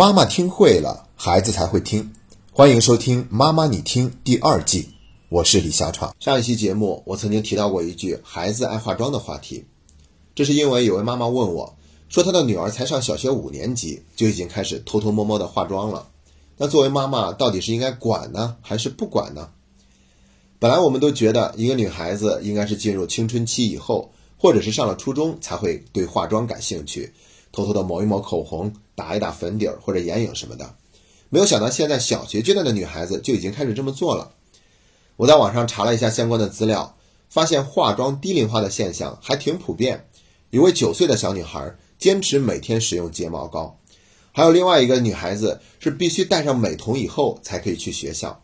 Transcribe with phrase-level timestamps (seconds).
[0.00, 2.10] 妈妈听会了，孩子才会听。
[2.52, 4.88] 欢迎收听《妈妈你听》第二季，
[5.28, 6.16] 我是李小闯。
[6.18, 9.66] 上一期节目我曾经提到过一句“孩子爱化妆”的话题，
[10.34, 11.76] 这是因为有位妈妈问我，
[12.08, 16.08] 说她的女儿才上小学五年级就已经开始偷偷摸摸的化妆了。
[16.56, 19.50] 那作为妈妈，到底是应该管呢，还是不管呢？
[20.58, 27.12] 本来我们都觉得一个女孩子应该是进入青春期以后，或者是上了初中才会对化妆感兴趣。
[27.52, 30.74] 偷偷的抹一抹口红，打一打粉底儿或者眼影什么的，
[31.28, 34.32] 没有想到现在小学阶段的女孩子就已经开始这么做了。
[35.16, 36.96] 我在网上查了一下相关的资料，
[37.28, 40.06] 发现化妆低龄化的现象还挺普遍。
[40.50, 43.78] 有位九岁的小女孩坚持每天使用睫毛膏，
[44.32, 48.42] 还有另外一个女孩子是必须戴上美瞳以后才可以去学校，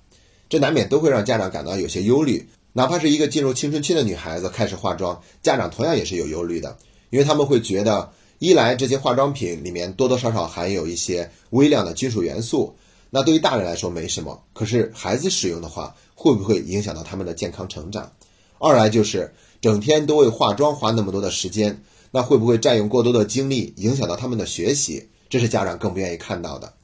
[0.48, 2.48] 这难免都会让家长感到有些忧虑。
[2.73, 6.77] 哪怕是一个进入青春期的女孩子开始化妆，家长同样也是有忧虑的，
[7.10, 8.12] 因为他们会觉得。
[8.38, 12.76] 一来，这些化妆品里面多多少少含有一些微量的金属元素，
[13.09, 18.12] 那对于大人来说没什么，可是孩子使用的话，会不会影响到他们的健康成长？
[18.59, 25.09] 二来就是整天都为化妆花那么多的时间，那会不会占用过多的精力，影响到他们的学习？
[25.30, 26.74] 这是家长更不愿意看到的。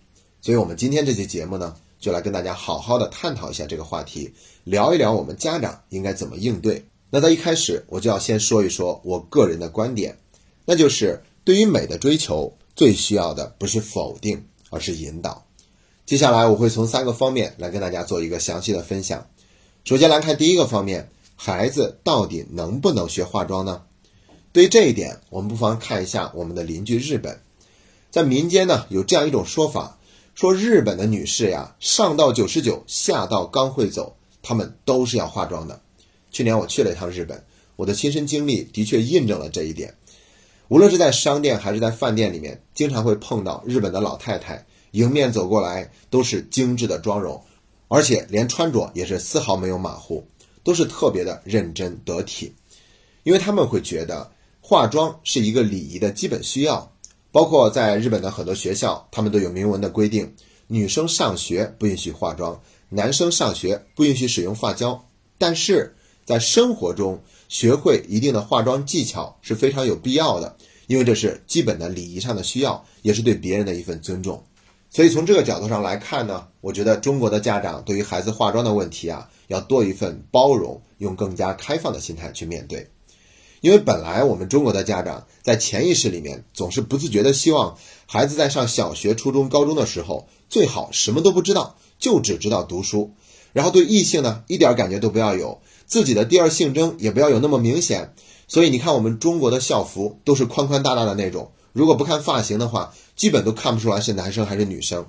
[0.41, 4.33] 所以，我们今天这期节目呢，就来跟大家好好的探讨一下这个话题，
[4.65, 6.87] 聊一聊我们家长应该怎么应对。
[7.11, 10.17] 那在一开始，我就要先说一说我个人的观点，
[10.65, 11.23] 那就是。
[11.45, 15.45] 对于美的追求，最需要的不是否定，而是引导。
[16.07, 19.27] 接下来我会从三个方面来跟大家做一个详细的分享。
[19.85, 23.83] 首先来看第一个方面，孩子到底能不能学化妆呢？
[24.53, 27.41] 对于这一点，我们不妨看一下我们的邻居日本。
[28.11, 29.99] 在民间呢，有这样一种说法，
[30.35, 35.81] 说日本的女士呀，上到九十九，下到刚会走，她们都是要化妆的。
[36.31, 37.43] 去年我去了一趟日本，
[37.75, 39.95] 我的亲身经历的确印证了这一点。
[40.73, 47.45] 无论是在商店还是在饭店里面，经常会碰到日本的老太太迎面走过来，都是精致的妆容，
[47.89, 50.27] 而且连穿着也是丝毫没有马虎，
[50.65, 52.55] 都是特别的认真得体。
[53.23, 56.91] 因为他们会觉得化妆是一个礼仪的基本需要，
[57.31, 60.35] 包括在日本的很多学校，他们都有明文的规定：
[60.69, 62.59] 女生上学不允许化妆，
[62.89, 65.07] 男生上学不允许使用发胶。
[65.37, 65.95] 但是
[66.25, 67.21] 在生活中，
[67.53, 74.43] 学会一定的化妆技巧是非常有必要的，因为这是基本的礼仪上的需要，也是对别人的一份尊重。
[74.89, 82.89] 所以从这个角度上来看呢，我觉得中国的家长对于孩子化妆的问题啊，要多一份包容，用更加开放的心态去面对。
[83.61, 87.77] 因为本来我们中国的家长在潜意识里面总是不自觉的希望
[88.07, 93.13] 孩子在上小学、初中、高中的时候最好什么都不知道，就只知道读书，
[93.53, 95.61] 然后对异性呢一点感觉都不要有。
[95.93, 98.15] 自己的第二性征也不要有那么明显，
[98.49, 105.05] 所以你看我们中国的校服都是宽宽大大的那种，如果不看发型的话，基本都看不出来是男生还是女生。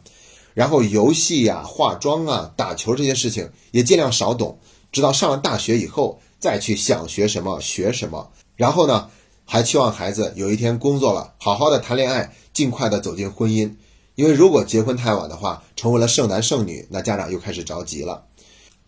[0.53, 4.59] 然后游戏呀、化妆啊、打球这些事情也尽量少懂，
[4.91, 8.29] 直到上了大学以后再去想学什么学什么。
[8.57, 9.09] 然后呢，
[9.45, 13.73] 还期望孩子有一天工作了，好好的谈恋爱，尽快的走进婚姻。
[14.15, 18.25] 因为如果结婚太晚的话，成为了剩男剩女，那家长又开始着急了。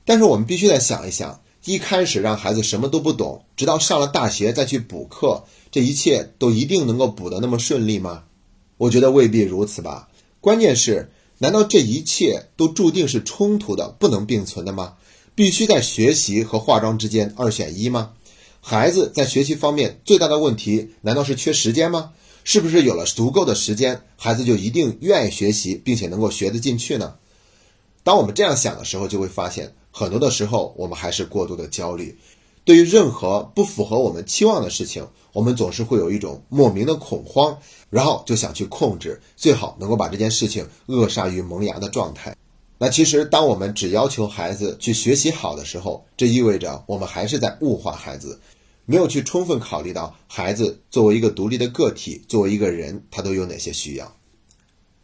[0.03, 1.39] 但是我们必须得想一想。
[1.66, 8.26] 一开始让孩子什么都不懂，直到上了大学再去补课，这一切都一定能够补得那么顺利吗？
[8.78, 10.08] 我觉得未必如此吧。
[10.40, 11.09] 关键是，
[11.40, 14.94] 难道这一切都注定是冲突的、不能并存的吗？
[15.34, 18.12] 必须在学习和化妆之间二选一吗？
[18.62, 22.12] 孩子在学习方面最大的问题，难道是缺时间吗？
[22.44, 27.16] 是不是有了足够的时间，孩子就一定愿意学习，并且能够学得进去呢？
[28.04, 29.74] 当我们这样想的时候，就会发现。
[29.97, 32.17] 很多的时候，我们还是过度的焦虑。
[32.66, 37.57] 对于任何不符合我们期望的事情，我们总是会有一种莫名的恐慌，
[37.89, 42.35] 然后就想去控制，最好能够把这件事情扼杀于萌芽的状态。
[42.78, 48.41] 那其实，当我们只要求孩子去学习好的时候，这意味着我们还是在物化孩子，
[48.85, 54.13] 没有去充分考虑到孩子作为一个独立的个体，作为一个人，他都有哪些需要。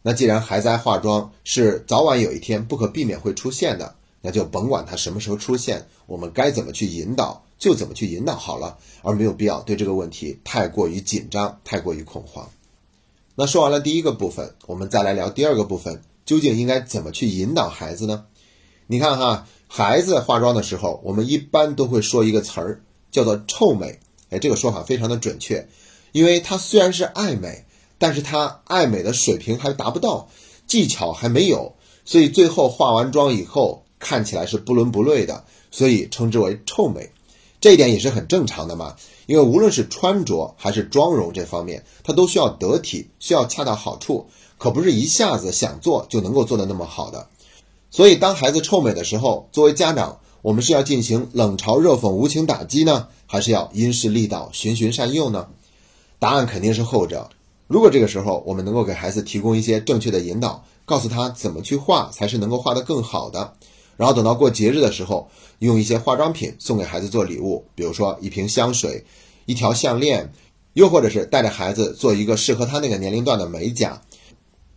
[0.02, 3.94] 那既然孩子爱化妆是早晚有一天不可避免会出现的。
[4.22, 12.48] 那就甭管他什么时候出现，我们该怎么去引导就怎么去引导好了，而没有必要对这个问题太过于紧张、太过于恐慌。
[13.34, 18.26] 那说完了第一个部分，我们再来聊第二个部分，究竟应该怎么去引导孩子呢？
[18.86, 23.98] 你看哈，孩子化妆的时候，我们一般都会说一个词儿，叫做“臭美”。
[24.30, 25.68] 哎，这个说法非常的准确，
[26.12, 27.64] 因为他虽然是爱美，
[27.98, 30.28] 但是他爱美的水平还达不到，
[30.66, 31.74] 技巧还没有，
[32.04, 33.81] 所以最后化完妆以后。
[34.02, 37.10] 看起来是不伦不类的，所以称之为臭美，
[37.60, 38.96] 这一点也是很正常的嘛。
[39.26, 44.26] 因为无论是穿着还是妆容这方面，它都需要得体，需要恰到好处。
[44.58, 47.28] 可不是一下子想做就能够做得那么好的。
[47.90, 55.48] 所以，当孩子臭美的时候，作为家长，我们是要进行冷嘲热讽、无情打击呢，还是要因势利导、循循善诱呢？
[56.18, 57.30] 答案肯定是后者。
[57.68, 63.54] 如果这个时候我们能够给孩子提供一些正确的引导，告诉他怎么去画才是能够画得更好的，
[63.96, 69.04] 然后等到过节日的时候，用一些化妆品送给孩子做礼物，比如说一瓶香水、
[69.46, 70.32] 一条项链，
[70.72, 74.02] 又或者是带着孩子做一个适合他那个年龄段的美甲。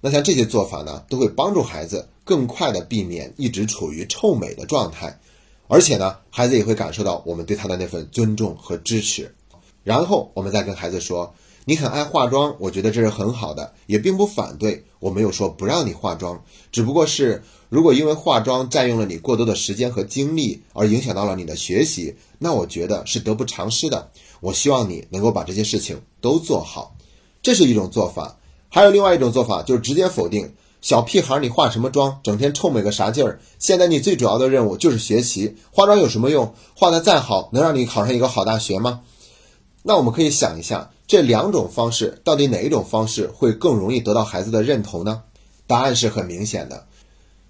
[0.01, 5.19] 那像这些做法呢，都会帮助孩子更快的避免一直处于臭美的状态，
[5.68, 9.33] 而且呢，孩子也会感受到我们对他的那份尊重和支持。
[9.83, 11.33] 然后我们再跟孩子说
[11.67, 14.85] ：“你很爱化妆，我觉得这是很好的，也并不反对。
[15.00, 16.41] 我没有说不让你化妆，
[16.71, 24.12] 只不过是如果因为化妆占用了你过多的时间和精力，而影响到了你的学习，那我觉得是得不偿失的。
[24.41, 26.95] 我希望你能够把这些事情都做好，
[27.41, 28.38] 这是一种做法。”
[28.69, 33.39] 还有另外一种做法，就是直接否定小屁孩，你化什么妆，整天臭美个啥劲儿？
[33.57, 36.53] 现在你最主要的任务就是学习，化妆有什么用？
[36.75, 39.01] 化的再好，能让你考上一个好大学吗？
[39.83, 45.24] 那我们可以想一下，这两种方式到底哪一种方式会更容易得到孩子的认同呢？
[45.68, 46.88] 答案是很明显的。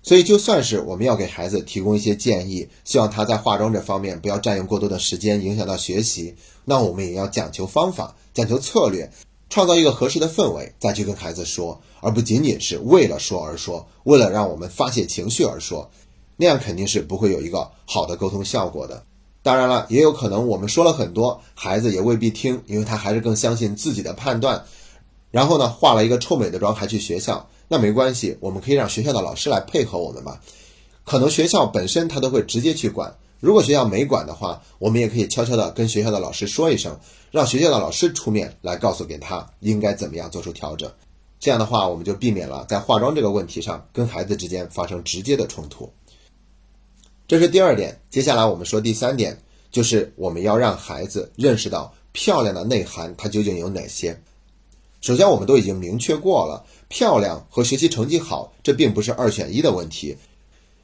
[0.03, 6.35] 所以就算是我们要给孩子提供一些建议，希望他在化妆这方面不要占用过多的时间，影响到学习，
[6.65, 9.11] 那我们也要讲求方法，讲求策略。
[9.47, 15.89] 创造一个合适的氛围，再去跟孩子说，而不仅仅是为了说而说，为了让我们发泄情绪而说，
[16.35, 19.05] 那样肯定是不会有一个好的沟通效果的。
[19.45, 24.65] 当然了，也有可能我们说了很多，孩子也未必听，因为他还是更相信自己的判断。
[25.29, 30.41] 然后呢，化了一个臭美的妆还去学校，那没关系，我们可以让学校的老师来配合我们吧。
[31.03, 33.15] 可能学校本身他都会直接去管。
[33.39, 36.99] 如果学校没管的话，我们也可以悄悄的跟学校的老师说一声，
[37.29, 40.91] 让学校的老师出面来告诉给他应该怎么样做出调整。
[41.39, 45.87] 这样的话，我们就避免了在化妆这个问题上跟孩子之间发生直接的冲突。
[47.27, 47.99] 这是第二点。
[48.11, 49.41] 接下来我们说第三点，
[49.71, 54.21] 就是我们要让孩子认识到漂亮的内涵它究竟有哪些。
[55.01, 60.17] 首先，我们都已经明确过了，漂亮和学习成绩好这并不是二选一的问题。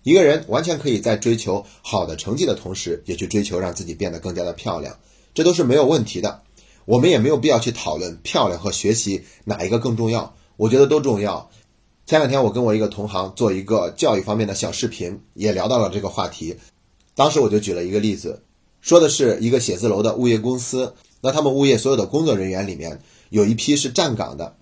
[0.01, 4.97] 一个人完全可以在追求好的成绩的同时，也去追求让自己变得更加的漂亮，
[5.35, 6.41] 这都是没有问题的。
[6.85, 11.51] 我们也没有必要去讨论漂亮和学习哪一个更重要，我觉得都重要。
[12.05, 16.57] 前两天我跟我一个同行做一个教育方面的小视频，也聊到了这个话题。
[17.15, 18.41] 当时我就举了一个例子，
[18.81, 22.99] 说的是一个写字楼的物业公司，那他们物业所有的工作人员里面
[23.29, 24.55] 有一批是站岗的，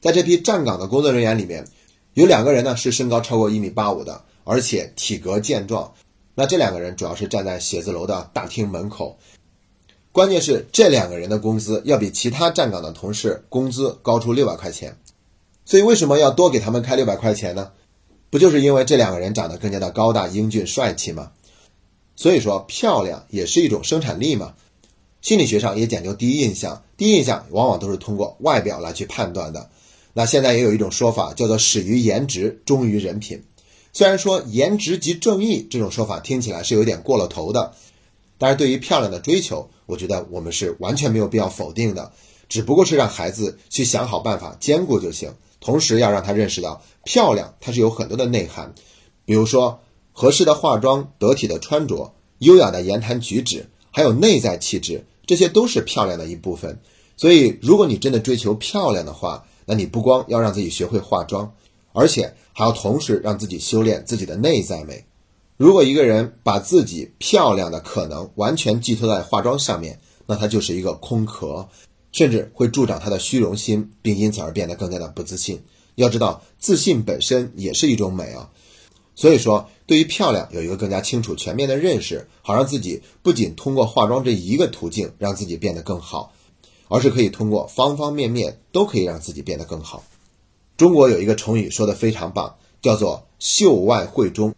[0.00, 1.66] 在这批站岗的工作人员里面，
[2.14, 4.22] 有两个人呢是身高超过一米八五的。
[4.44, 5.94] 而且体格健壮，
[6.34, 9.16] 那这两个人主要是站在写字楼的大厅门口。
[10.10, 14.98] 关键是这两个人的工资要比其他站岗的同事工资高出六百块钱，
[15.64, 17.70] 所以为什么要多给他们开六百块钱呢？
[18.30, 21.32] 不就是因为这两个人长得更加的高大英俊帅气吗？
[22.16, 24.54] 所以说漂亮也是一种生产力嘛。
[25.20, 29.70] 心理学上也讲究第一印象，第一印象往往都是通过外表来去判断的。
[30.14, 33.42] 那现在也有一种说法叫做始于颜值，忠于人品。
[33.92, 37.72] 虽然说颜值即正义这种说法听起来是有点过了头的，
[38.36, 42.10] 但是对于漂亮的追求，我觉得我们是完全没有必要否定的，
[42.48, 45.32] 只不过是让孩子去想好办法兼顾就行。
[45.62, 48.74] 同时要让他认识到，漂亮它是有很多的内涵，
[49.24, 49.80] 比如说
[50.12, 56.78] 合适的化妆、得体的穿着、优雅的言谈举止，还有内在气质，这些都是漂亮的一部分。
[57.16, 61.50] 所以，如果你真的追求漂亮的话，那你不光要让自己学会化妆。
[61.94, 65.04] 而且还要同时让自己修炼自己的内在美。
[65.58, 71.68] 如果一个人把自己漂亮的可能完全寄托在化妆上面，那他就是一个空壳，
[72.12, 75.60] 甚至会助长他的虚荣心，并因此而变得更加的不自信。
[75.96, 78.50] 要知道，自信本身也是一种美啊。
[79.14, 86.32] 所以说，对于漂亮有一个更加清楚、全面的认识，好让自己不仅通过化妆这一个途径让自己变得更好，
[86.88, 90.02] 而是可以通过方方面面都可以让自己变得更好。
[90.78, 94.54] 中国有一个成语说的非常棒，叫做“秀外慧中”。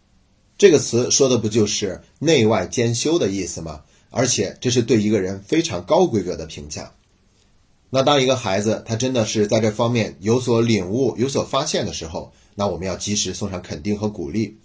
[0.57, 3.81] 这个词说的不就是内外兼修的意思吗？
[4.09, 6.93] 而且这是对一个人非常高规格的评价。
[7.95, 14.57] 那当一个孩子他真的是在这方面有所领悟、有所发现的时候，那我们要及时送上肯定和鼓励。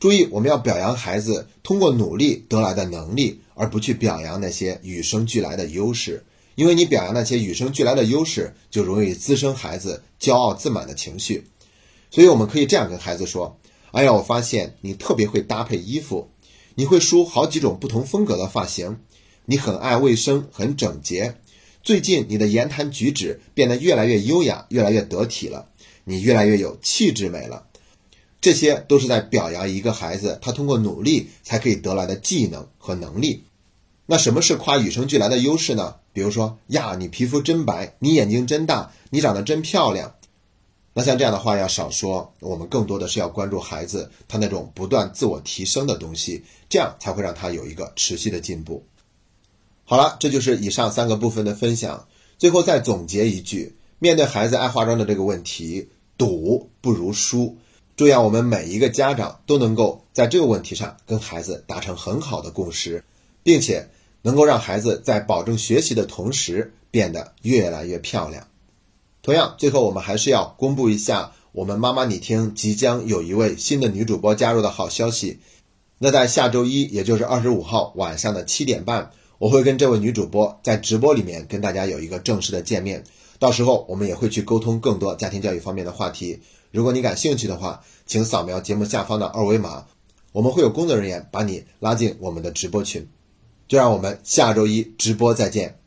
[0.00, 6.24] 注意，我们要表扬孩子通过努力得来的能力，而不去表扬那些与生俱来的优势。
[6.56, 11.44] 因为你表扬那些与生俱来的优势，就容易滋生孩子骄傲自满的情绪。
[12.10, 13.56] 所以我们可以这样跟孩子说
[13.92, 16.28] ：“哎呀，我发现你特别会搭配衣服，
[16.74, 18.98] 你会梳好几种不同风格的发型，
[19.44, 21.36] 你很爱卫生，很整洁。
[21.82, 25.66] 最近你的言谈举止变得越来越优雅，越来越得体了。
[26.04, 27.66] 你越来越有气质美了。
[28.40, 33.44] 这些都是在表扬一个孩子他通过努力才可以得来的技能和能力。
[34.06, 35.96] 那什么是夸与生俱来的优势呢？
[36.12, 40.14] 比如说呀，你皮肤真白，你眼睛真大，你长得真漂亮。
[40.94, 48.84] 那像这样的话要少说，我们更多的是要关注孩子他那种不断自我提升的东西，这样才会让他有一个持续的进步。
[49.92, 52.08] 好了，这就是以上三个部分的分享。
[52.38, 57.58] 最后再总结一句：面对孩子爱化妆的这个问题，赌不如输。
[57.94, 63.04] 祝愿我们每一个家长都能够在这个问题上跟孩子达成很好的共识，
[63.42, 63.90] 并且
[64.22, 68.48] 能够让孩子在保证学习的同时变得越来越漂亮。
[69.20, 75.40] 同样，最后我们还是要公布一下我们妈妈你听即将有一位新的女主播加入的好消息。
[75.98, 79.10] 那在下周一，也就是二十五号晚上的七点半，
[79.42, 83.02] 我会跟这位女主播在直播里面跟大家有一个正式的见面。
[83.40, 86.38] 到时候我们也会去沟通更多家庭教育方面的话题。
[86.70, 89.84] 如果你感兴趣的话，请扫描节目下方的二维码，
[90.30, 93.04] 我们会有工作人员把你拉进我们的直播群。
[93.66, 95.81] 就让我们下周一直播再见。